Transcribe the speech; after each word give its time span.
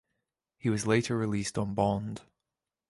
He 0.57 0.71
was 0.71 0.87
later 0.87 1.15
released 1.15 1.59
on 1.59 1.75
bond. 1.75 2.21